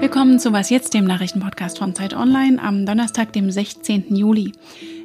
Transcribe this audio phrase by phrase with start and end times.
[0.00, 4.16] Willkommen zu Was jetzt, dem Nachrichtenpodcast von Zeit Online am Donnerstag, dem 16.
[4.16, 4.52] Juli.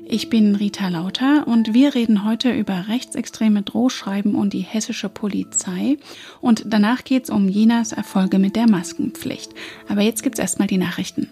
[0.07, 5.97] Ich bin Rita Lauter und wir reden heute über rechtsextreme Drohschreiben und die hessische Polizei.
[6.41, 9.51] Und danach geht es um Jenas Erfolge mit der Maskenpflicht.
[9.87, 11.29] Aber jetzt gibt's erstmal die Nachrichten.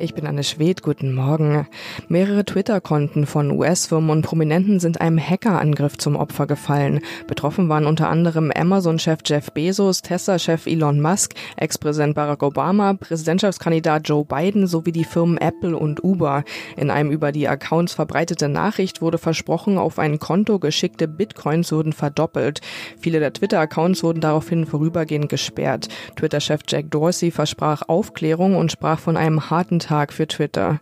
[0.00, 1.66] Ich bin Anne Schwed, guten Morgen.
[2.06, 7.00] Mehrere Twitter-Konten von US-Firmen und Prominenten sind einem Hackerangriff zum Opfer gefallen.
[7.26, 14.24] Betroffen waren unter anderem Amazon-Chef Jeff Bezos, Tesla-Chef Elon Musk, Ex-Präsident Barack Obama, Präsidentschaftskandidat Joe
[14.24, 16.44] Biden sowie die Firmen Apple und Uber.
[16.76, 21.92] In einem über die Accounts verbreitete Nachricht wurde versprochen, auf ein Konto geschickte Bitcoins würden
[21.92, 22.60] verdoppelt.
[23.00, 25.88] Viele der Twitter-Accounts wurden daraufhin vorübergehend gesperrt.
[26.14, 30.80] Twitter-Chef Jack Dorsey versprach Aufklärung und sprach von einem harten Tag für Twitter.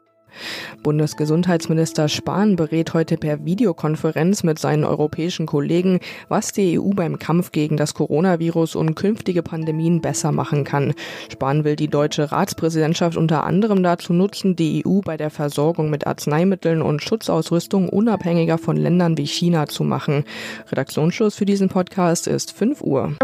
[0.83, 7.52] Bundesgesundheitsminister Spahn berät heute per Videokonferenz mit seinen europäischen Kollegen, was die EU beim Kampf
[7.52, 10.92] gegen das Coronavirus und künftige Pandemien besser machen kann.
[11.33, 16.05] Spahn will die deutsche Ratspräsidentschaft unter anderem dazu nutzen, die EU bei der Versorgung mit
[16.05, 20.25] Arzneimitteln und Schutzausrüstung unabhängiger von Ländern wie China zu machen.
[20.69, 23.14] Redaktionsschluss für diesen Podcast ist 5 Uhr.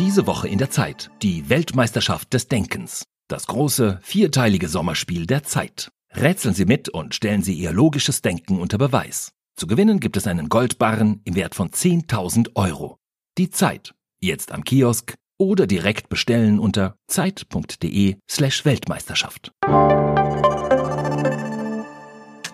[0.00, 1.10] Diese Woche in der Zeit.
[1.22, 3.04] Die Weltmeisterschaft des Denkens.
[3.32, 5.90] Das große, vierteilige Sommerspiel der Zeit.
[6.14, 9.32] Rätseln Sie mit und stellen Sie Ihr logisches Denken unter Beweis.
[9.56, 12.98] Zu gewinnen gibt es einen Goldbarren im Wert von 10.000 Euro.
[13.38, 13.94] Die Zeit.
[14.20, 19.50] Jetzt am Kiosk oder direkt bestellen unter zeit.de slash Weltmeisterschaft.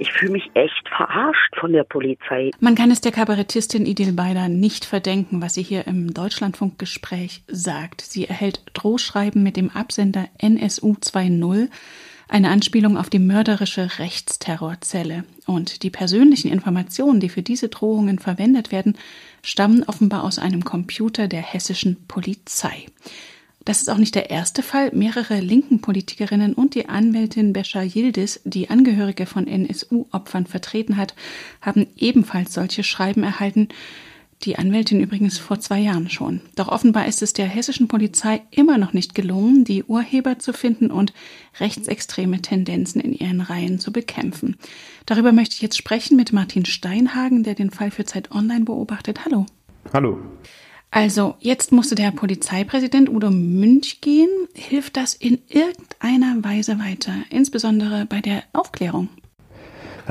[0.00, 2.52] Ich fühle mich echt verarscht von der Polizei.
[2.60, 8.02] Man kann es der Kabarettistin Idil Beider nicht verdenken, was sie hier im Deutschlandfunkgespräch sagt.
[8.02, 11.68] Sie erhält Drohschreiben mit dem Absender NSU 2.0,
[12.28, 15.24] eine Anspielung auf die mörderische Rechtsterrorzelle.
[15.46, 18.96] Und die persönlichen Informationen, die für diese Drohungen verwendet werden,
[19.42, 22.86] stammen offenbar aus einem Computer der hessischen Polizei.
[23.64, 24.92] Das ist auch nicht der erste Fall.
[24.94, 31.14] Mehrere linken Politikerinnen und die Anwältin Bescha Yildiz, die Angehörige von NSU-Opfern vertreten hat,
[31.60, 33.68] haben ebenfalls solche Schreiben erhalten.
[34.42, 36.40] Die Anwältin übrigens vor zwei Jahren schon.
[36.54, 40.92] Doch offenbar ist es der hessischen Polizei immer noch nicht gelungen, die Urheber zu finden
[40.92, 41.12] und
[41.58, 44.56] rechtsextreme Tendenzen in ihren Reihen zu bekämpfen.
[45.06, 49.24] Darüber möchte ich jetzt sprechen mit Martin Steinhagen, der den Fall für Zeit Online beobachtet.
[49.24, 49.46] Hallo.
[49.92, 50.20] Hallo.
[50.90, 54.30] Also, jetzt musste der Polizeipräsident Udo Münch gehen.
[54.54, 59.08] Hilft das in irgendeiner Weise weiter, insbesondere bei der Aufklärung?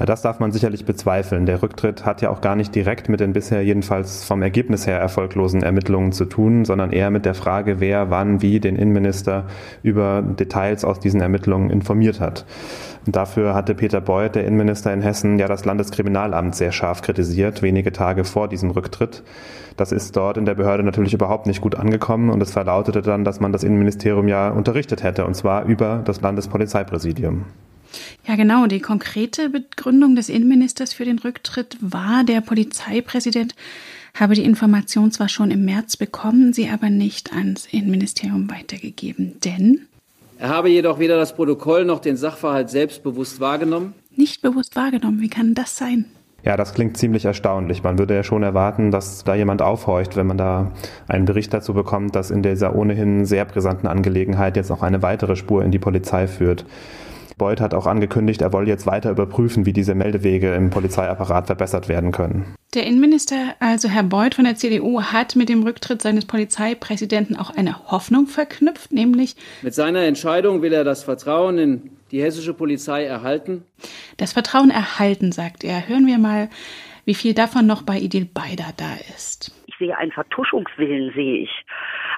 [0.05, 1.47] Das darf man sicherlich bezweifeln.
[1.47, 4.99] Der Rücktritt hat ja auch gar nicht direkt mit den bisher jedenfalls vom Ergebnis her
[4.99, 9.45] erfolglosen Ermittlungen zu tun, sondern eher mit der Frage, wer wann wie den Innenminister
[9.81, 12.45] über Details aus diesen Ermittlungen informiert hat.
[13.07, 17.63] Und dafür hatte Peter Beuth, der Innenminister in Hessen, ja das Landeskriminalamt sehr scharf kritisiert,
[17.63, 19.23] wenige Tage vor diesem Rücktritt.
[19.77, 23.23] Das ist dort in der Behörde natürlich überhaupt nicht gut angekommen und es verlautete dann,
[23.23, 27.45] dass man das Innenministerium ja unterrichtet hätte, und zwar über das Landespolizeipräsidium.
[28.27, 28.67] Ja, genau.
[28.67, 33.55] Die konkrete Begründung des Innenministers für den Rücktritt war, der Polizeipräsident
[34.13, 39.39] habe die Information zwar schon im März bekommen, sie aber nicht ans Innenministerium weitergegeben.
[39.43, 39.87] Denn
[40.39, 43.93] er habe jedoch weder das Protokoll noch den Sachverhalt selbst bewusst wahrgenommen.
[44.15, 45.21] Nicht bewusst wahrgenommen.
[45.21, 46.05] Wie kann das sein?
[46.43, 47.83] Ja, das klingt ziemlich erstaunlich.
[47.83, 50.71] Man würde ja schon erwarten, dass da jemand aufhorcht, wenn man da
[51.07, 55.35] einen Bericht dazu bekommt, dass in dieser ohnehin sehr brisanten Angelegenheit jetzt auch eine weitere
[55.35, 56.65] Spur in die Polizei führt.
[57.37, 61.87] Beuth hat auch angekündigt, er wolle jetzt weiter überprüfen, wie diese Meldewege im Polizeiapparat verbessert
[61.87, 62.55] werden können.
[62.73, 67.55] Der Innenminister, also Herr Beuth von der CDU, hat mit dem Rücktritt seines Polizeipräsidenten auch
[67.55, 73.05] eine Hoffnung verknüpft, nämlich mit seiner Entscheidung will er das Vertrauen in die hessische Polizei
[73.05, 73.63] erhalten.
[74.17, 75.87] Das Vertrauen erhalten, sagt er.
[75.87, 76.49] Hören wir mal,
[77.05, 79.51] wie viel davon noch bei Idil Beider da ist.
[79.67, 81.49] Ich sehe einen Vertuschungswillen, sehe ich.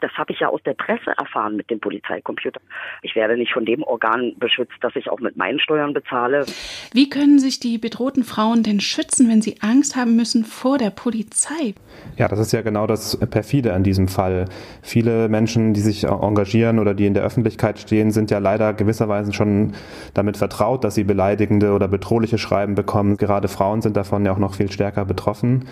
[0.02, 2.62] Das habe ich ja aus der Presse erfahren mit dem Polizeicomputer.
[3.02, 6.46] Ich werde nicht von dem Organ beschützt, das ich auch mit meinen Steuern bezahle.
[6.94, 10.90] Wie können sich die bedrohten Frauen denn schützen, wenn sie Angst haben müssen vor der
[10.90, 11.74] Polizei?
[12.18, 14.46] Ja, das ist ja genau das Perfide an diesem Fall.
[14.82, 19.34] Viele Menschen, die sich engagieren oder die in der Öffentlichkeit stehen, sind ja leider gewisserweise
[19.34, 19.74] schon
[20.14, 23.18] damit vertraut, dass sie beleidigende oder bedrohliche Schreiben bekommen.
[23.18, 25.66] Gerade Frauen sind davon ja auch noch viel stärker betroffen.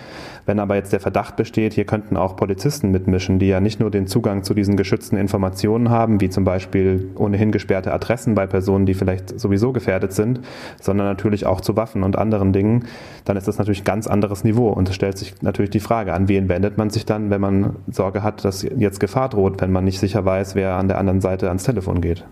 [0.46, 3.90] Wenn aber jetzt der Verdacht besteht, hier könnten auch Polizisten mitmischen, die ja nicht nur
[3.90, 8.48] den Zug Zugang zu diesen geschützten Informationen haben, wie zum Beispiel ohnehin gesperrte Adressen bei
[8.48, 10.40] Personen, die vielleicht sowieso gefährdet sind,
[10.80, 12.86] sondern natürlich auch zu Waffen und anderen Dingen,
[13.24, 14.70] dann ist das natürlich ein ganz anderes Niveau.
[14.70, 17.76] Und es stellt sich natürlich die Frage, an wen wendet man sich dann, wenn man
[17.92, 21.20] Sorge hat, dass jetzt Gefahr droht, wenn man nicht sicher weiß, wer an der anderen
[21.20, 22.24] Seite ans Telefon geht.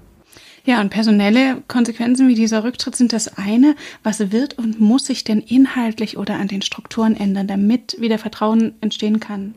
[0.65, 3.77] Ja, und personelle Konsequenzen wie dieser Rücktritt sind das eine.
[4.03, 8.75] Was wird und muss sich denn inhaltlich oder an den Strukturen ändern, damit wieder Vertrauen
[8.81, 9.55] entstehen kann?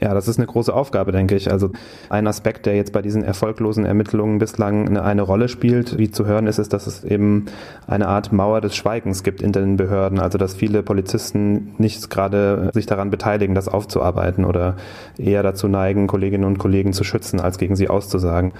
[0.00, 1.50] Ja, das ist eine große Aufgabe, denke ich.
[1.50, 1.70] Also
[2.08, 6.26] ein Aspekt, der jetzt bei diesen erfolglosen Ermittlungen bislang eine, eine, Rolle spielt, wie zu
[6.26, 7.46] hören ist, ist, dass es eben
[7.86, 10.18] eine Art Mauer des Schweigens gibt in den Behörden.
[10.18, 14.76] Also dass viele Polizisten nicht gerade sich daran beteiligen, das aufzuarbeiten oder
[15.16, 18.52] eher dazu neigen, Kolleginnen und Kollegen zu schützen, als gegen sie auszusagen.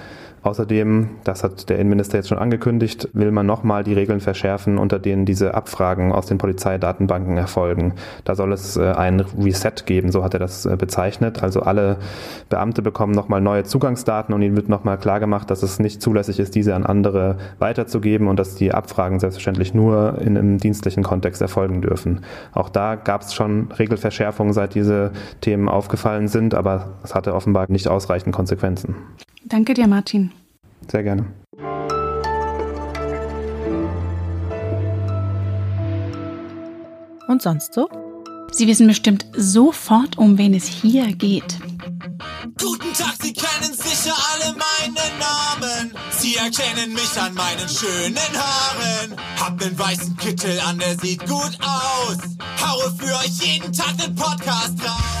[0.45, 4.99] Außerdem, das hat der Innenminister jetzt schon angekündigt, will man nochmal die Regeln verschärfen, unter
[4.99, 7.93] denen diese Abfragen aus den Polizeidatenbanken erfolgen.
[8.25, 11.41] Da soll es äh, ein Reset geben, so hat er das äh, bezeichnet.
[11.41, 11.97] Also alle
[12.47, 16.53] Beamte bekommen nochmal neue Zugangsdaten und ihnen wird nochmal klargemacht, dass es nicht zulässig ist,
[16.53, 21.81] diese an andere weiterzugeben und dass die Abfragen selbstverständlich nur in einem dienstlichen Kontext erfolgen
[21.81, 22.19] dürfen.
[22.53, 25.09] Auch da gab es schon Regelverschärfungen, seit diese
[25.41, 28.93] Themen aufgefallen sind, aber es hatte offenbar nicht ausreichend Konsequenzen.
[29.45, 30.31] Danke dir, Martin.
[30.91, 31.25] Sehr gerne.
[37.27, 37.89] Und sonst so?
[38.51, 41.59] Sie wissen bestimmt sofort, um wen es hier geht.
[42.57, 45.93] Guten Tag, Sie kennen sicher alle meine Namen.
[46.11, 49.15] Sie erkennen mich an meinen schönen Haaren.
[49.39, 52.17] Hab nen weißen Kittel an, der sieht gut aus.
[52.61, 55.14] Haue für euch jeden Tag den Podcast raus.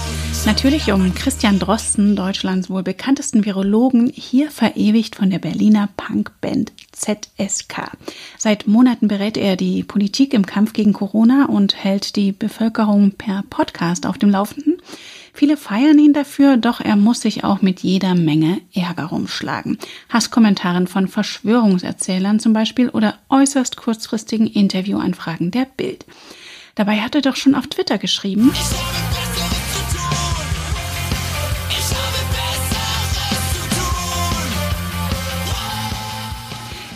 [0.45, 7.91] Natürlich um Christian Drosten, Deutschlands wohl bekanntesten Virologen, hier verewigt von der Berliner Punkband ZSK.
[8.37, 13.43] Seit Monaten berät er die Politik im Kampf gegen Corona und hält die Bevölkerung per
[13.49, 14.77] Podcast auf dem Laufenden.
[15.33, 19.79] Viele feiern ihn dafür, doch er muss sich auch mit jeder Menge Ärger rumschlagen.
[20.09, 26.05] Hasskommentaren von Verschwörungserzählern zum Beispiel oder äußerst kurzfristigen Interviewanfragen der Bild.
[26.75, 28.51] Dabei hat er doch schon auf Twitter geschrieben,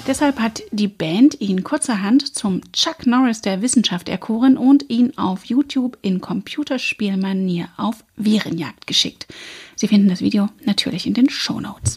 [0.09, 5.45] Deshalb hat die Band ihn kurzerhand zum Chuck Norris der Wissenschaft erkoren und ihn auf
[5.45, 9.27] YouTube in Computerspielmanier auf Virenjagd geschickt.
[9.75, 11.95] Sie finden das Video natürlich in den Show Notes.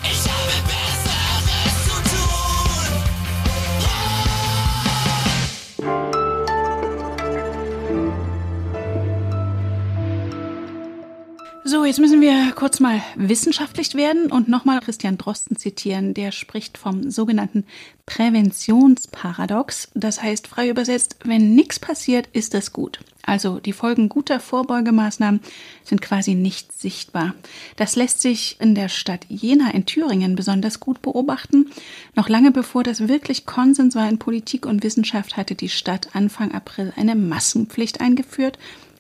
[11.72, 16.12] So, jetzt müssen wir kurz mal wissenschaftlich werden und nochmal Christian Drosten zitieren.
[16.12, 17.64] Der spricht vom sogenannten
[18.04, 19.88] Präventionsparadox.
[19.94, 23.00] Das heißt, frei übersetzt, wenn nichts passiert, ist es gut.
[23.22, 25.40] Also die Folgen guter Vorbeugemaßnahmen
[25.82, 27.34] sind quasi nicht sichtbar.
[27.76, 31.70] Das lässt sich in der Stadt Jena in Thüringen besonders gut beobachten.
[32.14, 36.52] Noch lange bevor das wirklich Konsens war in Politik und Wissenschaft, hatte die Stadt Anfang
[36.52, 38.58] April eine Massenpflicht eingeführt.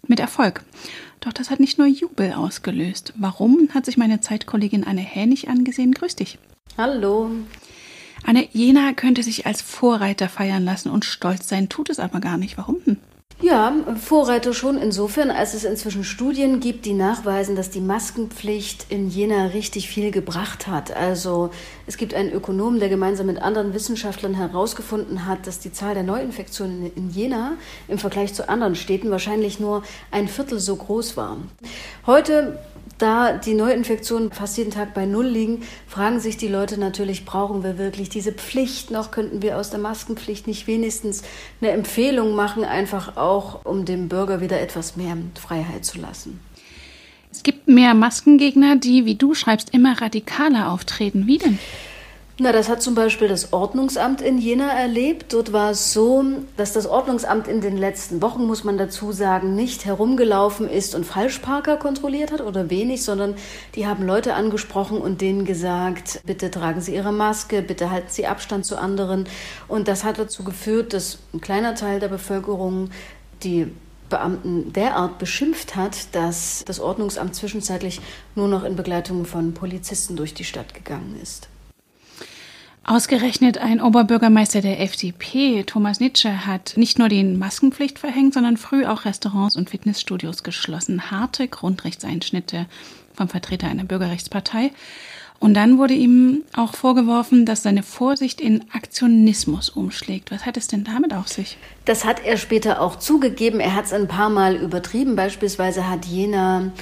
[0.08, 0.64] Mit Erfolg.
[1.22, 3.14] Doch das hat nicht nur Jubel ausgelöst.
[3.16, 5.92] Warum, hat sich meine Zeitkollegin Anne Hänig angesehen.
[5.92, 6.38] Grüß dich.
[6.76, 7.30] Hallo.
[8.24, 12.38] Anne, Jena könnte sich als Vorreiter feiern lassen und stolz sein, tut es aber gar
[12.38, 12.58] nicht.
[12.58, 12.96] Warum denn?
[13.42, 19.10] Ja, Vorreiter schon insofern, als es inzwischen Studien gibt, die nachweisen, dass die Maskenpflicht in
[19.10, 20.94] Jena richtig viel gebracht hat.
[20.96, 21.50] Also
[21.88, 26.04] es gibt einen Ökonom, der gemeinsam mit anderen Wissenschaftlern herausgefunden hat, dass die Zahl der
[26.04, 27.54] Neuinfektionen in Jena
[27.88, 31.36] im Vergleich zu anderen Städten wahrscheinlich nur ein Viertel so groß war.
[32.06, 32.60] Heute
[33.02, 37.64] da die Neuinfektionen fast jeden Tag bei Null liegen, fragen sich die Leute natürlich, brauchen
[37.64, 39.10] wir wirklich diese Pflicht noch?
[39.10, 41.22] Könnten wir aus der Maskenpflicht nicht wenigstens
[41.60, 46.40] eine Empfehlung machen, einfach auch, um dem Bürger wieder etwas mehr Freiheit zu lassen?
[47.32, 51.26] Es gibt mehr Maskengegner, die, wie du schreibst, immer radikaler auftreten.
[51.26, 51.58] Wie denn?
[52.42, 55.32] Na, das hat zum Beispiel das Ordnungsamt in Jena erlebt.
[55.32, 56.24] Dort war es so,
[56.56, 61.06] dass das Ordnungsamt in den letzten Wochen, muss man dazu sagen, nicht herumgelaufen ist und
[61.06, 63.36] Falschparker kontrolliert hat oder wenig, sondern
[63.76, 68.26] die haben Leute angesprochen und denen gesagt, bitte tragen Sie Ihre Maske, bitte halten Sie
[68.26, 69.28] Abstand zu anderen.
[69.68, 72.90] Und das hat dazu geführt, dass ein kleiner Teil der Bevölkerung
[73.44, 73.70] die
[74.10, 78.00] Beamten derart beschimpft hat, dass das Ordnungsamt zwischenzeitlich
[78.34, 81.51] nur noch in Begleitung von Polizisten durch die Stadt gegangen ist.
[82.84, 88.84] Ausgerechnet ein Oberbürgermeister der FDP, Thomas Nitsche, hat nicht nur die Maskenpflicht verhängt, sondern früh
[88.86, 91.12] auch Restaurants und Fitnessstudios geschlossen.
[91.12, 92.66] Harte Grundrechtseinschnitte
[93.14, 94.72] vom Vertreter einer Bürgerrechtspartei.
[95.38, 100.30] Und dann wurde ihm auch vorgeworfen, dass seine Vorsicht in Aktionismus umschlägt.
[100.30, 101.58] Was hat es denn damit auf sich?
[101.84, 103.58] Das hat er später auch zugegeben.
[103.58, 105.16] Er hat es ein paar Mal übertrieben.
[105.16, 106.72] Beispielsweise hat jener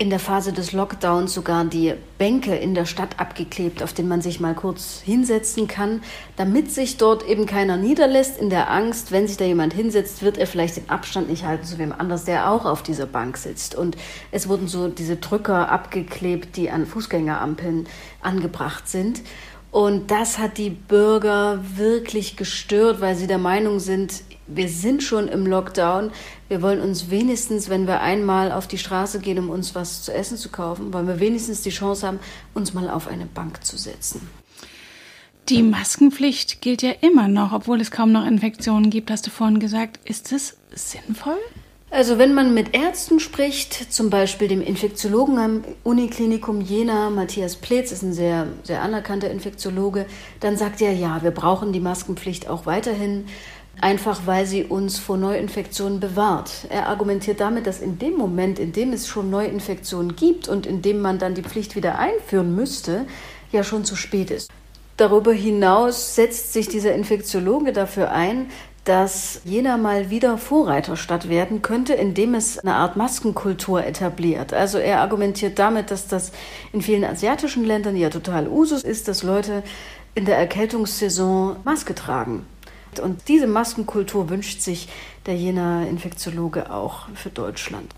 [0.00, 4.22] in der Phase des Lockdowns sogar die Bänke in der Stadt abgeklebt, auf denen man
[4.22, 6.02] sich mal kurz hinsetzen kann,
[6.36, 10.38] damit sich dort eben keiner niederlässt, in der Angst, wenn sich da jemand hinsetzt, wird
[10.38, 13.74] er vielleicht den Abstand nicht halten zu wem anders, der auch auf dieser Bank sitzt.
[13.74, 13.96] Und
[14.30, 17.88] es wurden so diese Drücker abgeklebt, die an Fußgängerampeln
[18.22, 19.22] angebracht sind.
[19.70, 25.28] Und das hat die Bürger wirklich gestört, weil sie der Meinung sind, wir sind schon
[25.28, 26.10] im Lockdown.
[26.48, 30.12] Wir wollen uns wenigstens, wenn wir einmal auf die Straße gehen, um uns was zu
[30.12, 32.18] essen zu kaufen, wollen wir wenigstens die Chance haben,
[32.54, 34.26] uns mal auf eine Bank zu setzen.
[35.50, 39.60] Die Maskenpflicht gilt ja immer noch, obwohl es kaum noch Infektionen gibt, hast du vorhin
[39.60, 39.98] gesagt.
[40.04, 41.38] Ist das sinnvoll?
[41.90, 47.92] Also wenn man mit Ärzten spricht, zum Beispiel dem Infektiologen am Uniklinikum Jena, Matthias Pletz
[47.92, 50.04] ist ein sehr, sehr anerkannter Infektiologe,
[50.40, 53.24] dann sagt er, ja, wir brauchen die Maskenpflicht auch weiterhin,
[53.80, 56.66] einfach weil sie uns vor Neuinfektionen bewahrt.
[56.68, 60.82] Er argumentiert damit, dass in dem Moment, in dem es schon Neuinfektionen gibt und in
[60.82, 63.06] dem man dann die Pflicht wieder einführen müsste,
[63.50, 64.50] ja schon zu spät ist.
[64.98, 68.50] Darüber hinaus setzt sich dieser Infektiologe dafür ein,
[68.88, 74.54] dass Jena mal wieder Vorreiterstadt werden könnte, indem es eine Art Maskenkultur etabliert.
[74.54, 76.32] Also er argumentiert damit, dass das
[76.72, 79.62] in vielen asiatischen Ländern ja total Usus ist, dass Leute
[80.14, 82.46] in der Erkältungssaison Maske tragen.
[83.02, 84.88] Und diese Maskenkultur wünscht sich
[85.26, 87.94] der Jena Infektiologe auch für Deutschland.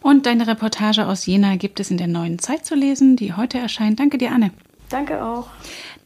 [0.00, 3.58] Und deine Reportage aus Jena gibt es in der neuen Zeit zu lesen, die heute
[3.58, 3.98] erscheint.
[3.98, 4.52] Danke dir, Anne.
[4.88, 5.48] Danke auch.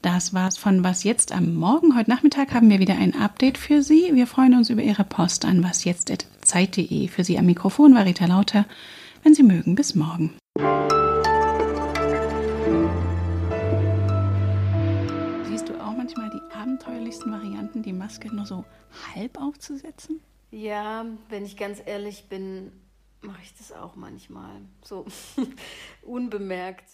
[0.01, 1.97] Das war's von Was jetzt am Morgen.
[1.99, 4.15] Heute Nachmittag haben wir wieder ein Update für Sie.
[4.15, 7.09] Wir freuen uns über Ihre Post an wasjetzt.zeit.de.
[7.09, 8.65] Für Sie am Mikrofon war Rita Lauter.
[9.23, 10.35] Wenn Sie mögen, bis morgen.
[15.51, 18.65] Siehst du auch manchmal die abenteuerlichsten Varianten, die Maske nur so
[19.15, 20.21] halb aufzusetzen?
[20.51, 22.73] Ja, wenn ich ganz ehrlich bin,
[23.21, 24.63] mache ich das auch manchmal.
[24.83, 25.05] So
[26.03, 26.91] unbemerkt.